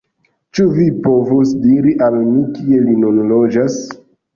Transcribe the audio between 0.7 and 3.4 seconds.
vi povus diri al mi kie li nun